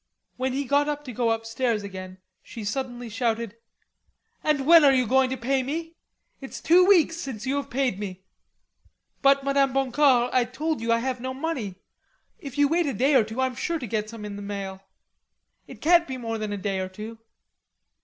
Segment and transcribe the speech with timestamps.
[0.35, 3.57] When he got up to go upstairs again, she suddenly shouted:
[4.43, 5.93] "And when are you going to pay me?
[6.39, 8.23] It's two weeks since you have paid me."
[9.21, 11.75] "But, Madame Boncour, I told you I had no money.
[12.39, 14.81] If you wait a day or two, I'm sure to get some in the mail.
[15.67, 17.19] It can't be more than a day or two."